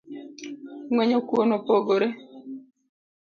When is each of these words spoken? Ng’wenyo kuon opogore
Ng’wenyo 0.89 1.19
kuon 1.27 1.49
opogore 1.57 2.07